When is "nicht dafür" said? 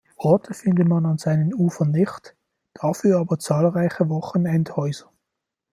1.91-3.19